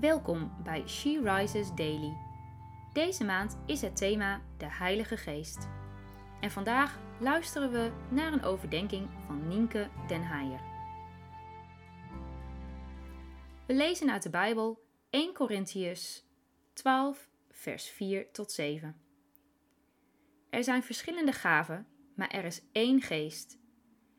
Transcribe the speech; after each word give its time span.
Welkom 0.00 0.52
bij 0.62 0.88
She 0.88 1.20
Rises 1.24 1.74
Daily. 1.74 2.16
Deze 2.92 3.24
maand 3.24 3.58
is 3.66 3.80
het 3.80 3.96
thema 3.96 4.40
de 4.58 4.66
Heilige 4.66 5.16
Geest. 5.16 5.68
En 6.40 6.50
vandaag 6.50 6.98
luisteren 7.20 7.70
we 7.72 7.92
naar 8.10 8.32
een 8.32 8.42
overdenking 8.42 9.08
van 9.26 9.48
Nienke 9.48 9.88
den 10.06 10.22
Heijer. 10.22 10.60
We 13.66 13.74
lezen 13.74 14.10
uit 14.10 14.22
de 14.22 14.30
Bijbel 14.30 14.84
1 15.10 15.32
Korintiërs 15.32 16.24
12, 16.72 17.28
vers 17.50 17.88
4 17.88 18.30
tot 18.30 18.52
7. 18.52 18.96
Er 20.50 20.64
zijn 20.64 20.82
verschillende 20.82 21.32
gaven, 21.32 21.86
maar 22.14 22.30
er 22.30 22.44
is 22.44 22.62
één 22.72 23.00
geest. 23.00 23.58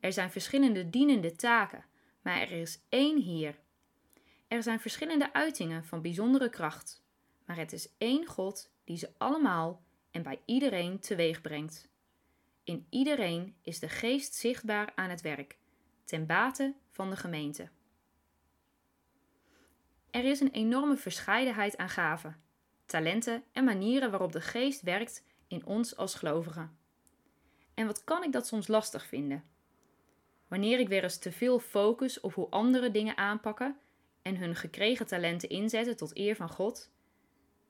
Er 0.00 0.12
zijn 0.12 0.30
verschillende 0.30 0.90
dienende 0.90 1.36
taken, 1.36 1.84
maar 2.22 2.40
er 2.40 2.50
is 2.50 2.80
één 2.88 3.22
Heer. 3.22 3.62
Er 4.54 4.62
zijn 4.62 4.80
verschillende 4.80 5.32
uitingen 5.32 5.84
van 5.84 6.02
bijzondere 6.02 6.50
kracht, 6.50 7.02
maar 7.44 7.56
het 7.56 7.72
is 7.72 7.88
één 7.98 8.26
God 8.26 8.70
die 8.84 8.96
ze 8.96 9.10
allemaal 9.18 9.82
en 10.10 10.22
bij 10.22 10.40
iedereen 10.44 11.00
teweeg 11.00 11.40
brengt. 11.40 11.88
In 12.64 12.86
iedereen 12.90 13.56
is 13.62 13.78
de 13.78 13.88
geest 13.88 14.34
zichtbaar 14.34 14.92
aan 14.94 15.10
het 15.10 15.20
werk, 15.20 15.58
ten 16.04 16.26
bate 16.26 16.74
van 16.90 17.10
de 17.10 17.16
gemeente. 17.16 17.68
Er 20.10 20.24
is 20.24 20.40
een 20.40 20.50
enorme 20.50 20.96
verscheidenheid 20.96 21.76
aan 21.76 21.88
gaven, 21.88 22.42
talenten 22.86 23.44
en 23.52 23.64
manieren 23.64 24.10
waarop 24.10 24.32
de 24.32 24.40
geest 24.40 24.82
werkt 24.82 25.24
in 25.48 25.66
ons 25.66 25.96
als 25.96 26.14
gelovigen. 26.14 26.78
En 27.74 27.86
wat 27.86 28.04
kan 28.04 28.22
ik 28.22 28.32
dat 28.32 28.46
soms 28.46 28.66
lastig 28.66 29.06
vinden? 29.06 29.44
Wanneer 30.48 30.78
ik 30.78 30.88
weer 30.88 31.02
eens 31.02 31.18
te 31.18 31.32
veel 31.32 31.58
focus 31.58 32.20
op 32.20 32.34
hoe 32.34 32.50
anderen 32.50 32.92
dingen 32.92 33.16
aanpakken 33.16 33.78
en 34.24 34.36
hun 34.36 34.56
gekregen 34.56 35.06
talenten 35.06 35.48
inzetten 35.48 35.96
tot 35.96 36.16
eer 36.16 36.36
van 36.36 36.48
God, 36.48 36.90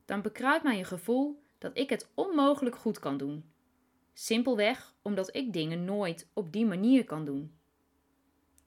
dan 0.05 0.23
bekruipt 0.23 0.65
mij 0.65 0.79
een 0.79 0.85
gevoel 0.85 1.43
dat 1.59 1.79
ik 1.79 1.91
het 1.91 2.11
onmogelijk 2.15 2.77
goed 2.77 2.99
kan 2.99 3.17
doen. 3.17 3.53
Simpelweg 4.13 4.95
omdat 5.03 5.37
ik 5.37 5.53
dingen 5.53 5.85
nooit 5.85 6.29
op 6.33 6.53
die 6.53 6.67
manier 6.67 7.05
kan 7.05 7.25
doen. 7.25 7.59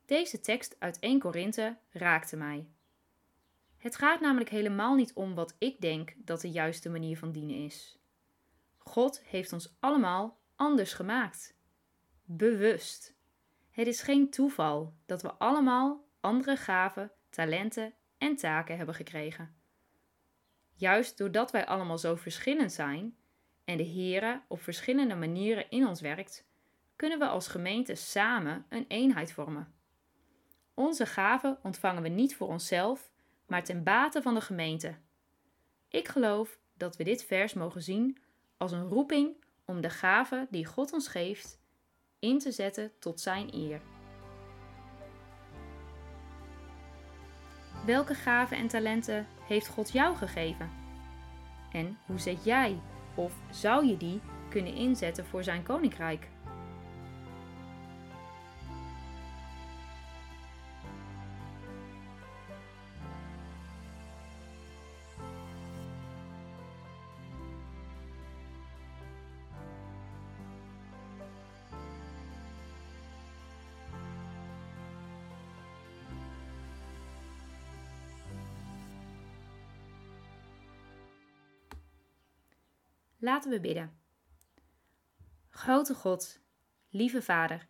Deze 0.05 0.39
tekst 0.39 0.75
uit 0.79 0.99
1 0.99 1.19
Korinthe 1.19 1.77
raakte 1.89 2.37
mij. 2.37 2.67
Het 3.77 3.95
gaat 3.95 4.19
namelijk 4.19 4.49
helemaal 4.49 4.95
niet 4.95 5.13
om 5.13 5.35
wat 5.35 5.55
ik 5.57 5.81
denk 5.81 6.13
dat 6.17 6.41
de 6.41 6.51
juiste 6.51 6.89
manier 6.89 7.17
van 7.17 7.31
dienen 7.31 7.63
is. 7.63 7.99
God 8.77 9.21
heeft 9.23 9.53
ons 9.53 9.75
allemaal 9.79 10.39
anders 10.55 10.93
gemaakt. 10.93 11.55
Bewust. 12.23 13.15
Het 13.71 13.87
is 13.87 14.01
geen 14.01 14.29
toeval 14.29 14.93
dat 15.05 15.21
we 15.21 15.33
allemaal 15.33 16.05
andere 16.19 16.57
gaven, 16.57 17.11
talenten 17.29 17.93
en 18.17 18.35
taken 18.35 18.77
hebben 18.77 18.95
gekregen. 18.95 19.55
Juist 20.73 21.17
doordat 21.17 21.51
wij 21.51 21.65
allemaal 21.65 21.97
zo 21.97 22.15
verschillend 22.15 22.71
zijn 22.71 23.17
en 23.65 23.77
de 23.77 23.87
Heere 23.87 24.41
op 24.47 24.61
verschillende 24.61 25.15
manieren 25.15 25.69
in 25.69 25.87
ons 25.87 26.01
werkt, 26.01 26.45
kunnen 26.95 27.19
we 27.19 27.27
als 27.27 27.47
gemeente 27.47 27.95
samen 27.95 28.65
een 28.69 28.85
eenheid 28.87 29.31
vormen. 29.31 29.73
Onze 30.73 31.05
gaven 31.05 31.59
ontvangen 31.63 32.01
we 32.01 32.09
niet 32.09 32.35
voor 32.35 32.47
onszelf, 32.47 33.11
maar 33.47 33.63
ten 33.63 33.83
bate 33.83 34.21
van 34.21 34.33
de 34.33 34.41
gemeente. 34.41 34.95
Ik 35.89 36.07
geloof 36.07 36.59
dat 36.73 36.97
we 36.97 37.03
dit 37.03 37.23
vers 37.23 37.53
mogen 37.53 37.81
zien 37.83 38.17
als 38.57 38.71
een 38.71 38.87
roeping 38.87 39.45
om 39.65 39.81
de 39.81 39.89
gaven 39.89 40.47
die 40.49 40.65
God 40.65 40.93
ons 40.93 41.07
geeft 41.07 41.59
in 42.19 42.39
te 42.39 42.51
zetten 42.51 42.91
tot 42.99 43.19
Zijn 43.19 43.53
eer. 43.53 43.96
Welke 47.87 48.13
gaven 48.13 48.57
en 48.57 48.67
talenten 48.67 49.27
heeft 49.47 49.67
God 49.67 49.91
jou 49.91 50.15
gegeven? 50.15 50.69
En 51.71 51.97
hoe 52.05 52.19
zet 52.19 52.43
jij 52.43 52.79
of 53.15 53.33
zou 53.49 53.85
je 53.85 53.97
die 53.97 54.21
kunnen 54.49 54.73
inzetten 54.73 55.25
voor 55.25 55.43
Zijn 55.43 55.63
koninkrijk? 55.63 56.27
Laten 83.27 83.51
we 83.51 83.59
bidden. 83.59 83.99
Grote 85.49 85.93
God, 85.93 86.39
lieve 86.89 87.21
Vader, 87.21 87.67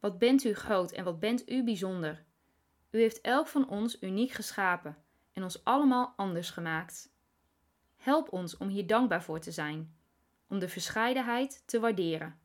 wat 0.00 0.18
bent 0.18 0.44
u 0.44 0.54
groot 0.54 0.92
en 0.92 1.04
wat 1.04 1.20
bent 1.20 1.50
u 1.50 1.64
bijzonder. 1.64 2.24
U 2.90 2.98
heeft 2.98 3.20
elk 3.20 3.46
van 3.46 3.68
ons 3.68 4.02
uniek 4.02 4.30
geschapen 4.30 4.96
en 5.32 5.42
ons 5.42 5.64
allemaal 5.64 6.12
anders 6.16 6.50
gemaakt. 6.50 7.12
Help 7.96 8.32
ons 8.32 8.56
om 8.56 8.68
hier 8.68 8.86
dankbaar 8.86 9.22
voor 9.22 9.40
te 9.40 9.52
zijn, 9.52 9.96
om 10.48 10.58
de 10.58 10.68
verscheidenheid 10.68 11.62
te 11.66 11.80
waarderen. 11.80 12.38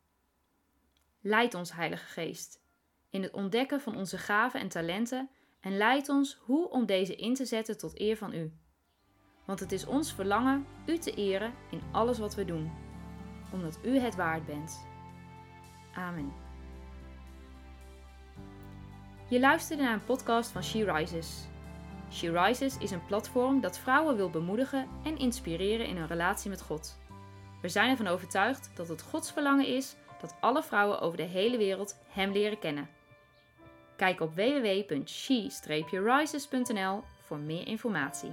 Leid 1.21 1.53
ons, 1.53 1.73
Heilige 1.73 2.05
Geest, 2.05 2.61
in 3.09 3.21
het 3.21 3.33
ontdekken 3.33 3.81
van 3.81 3.95
onze 3.95 4.17
gaven 4.17 4.59
en 4.59 4.69
talenten 4.69 5.29
en 5.59 5.77
leid 5.77 6.09
ons 6.09 6.33
hoe 6.33 6.69
om 6.69 6.85
deze 6.85 7.15
in 7.15 7.33
te 7.33 7.45
zetten 7.45 7.77
tot 7.77 7.99
eer 7.99 8.17
van 8.17 8.33
U 8.33 8.53
want 9.51 9.63
het 9.63 9.71
is 9.71 9.85
ons 9.85 10.13
verlangen 10.13 10.65
U 10.85 10.97
te 10.97 11.13
eren 11.13 11.53
in 11.69 11.81
alles 11.91 12.19
wat 12.19 12.35
we 12.35 12.45
doen, 12.45 12.71
omdat 13.53 13.79
U 13.83 13.99
het 13.99 14.15
waard 14.15 14.45
bent. 14.45 14.85
Amen. 15.93 16.33
Je 19.27 19.39
luisterde 19.39 19.83
naar 19.83 19.93
een 19.93 20.05
podcast 20.05 20.51
van 20.51 20.63
She 20.63 20.93
Rises. 20.93 21.47
She 22.11 22.31
Rises 22.31 22.77
is 22.77 22.91
een 22.91 23.05
platform 23.05 23.61
dat 23.61 23.79
vrouwen 23.79 24.15
wil 24.15 24.29
bemoedigen 24.29 24.87
en 25.03 25.17
inspireren 25.17 25.87
in 25.87 25.97
hun 25.97 26.07
relatie 26.07 26.49
met 26.49 26.61
God. 26.61 26.99
We 27.61 27.69
zijn 27.69 27.89
ervan 27.89 28.07
overtuigd 28.07 28.71
dat 28.75 28.87
het 28.87 29.01
Gods 29.01 29.31
verlangen 29.31 29.67
is 29.67 29.95
dat 30.21 30.35
alle 30.39 30.63
vrouwen 30.63 31.01
over 31.01 31.17
de 31.17 31.23
hele 31.23 31.57
wereld 31.57 31.99
Hem 32.07 32.31
leren 32.31 32.59
kennen. 32.59 32.89
Kijk 33.95 34.19
op 34.19 34.35
www.she-rises.nl 34.35 37.03
voor 37.21 37.37
meer 37.37 37.67
informatie. 37.67 38.31